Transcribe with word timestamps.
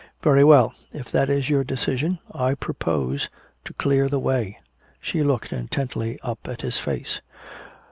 Very 0.23 0.43
well, 0.43 0.73
if 0.91 1.11
that 1.11 1.29
is 1.29 1.47
your 1.47 1.63
decision 1.63 2.17
I 2.33 2.55
propose 2.55 3.29
to 3.65 3.73
clear 3.75 4.09
the 4.09 4.17
way." 4.17 4.57
She 4.99 5.21
looked 5.21 5.53
intently 5.53 6.17
up 6.23 6.47
at 6.47 6.61
his 6.61 6.79
face. 6.79 7.21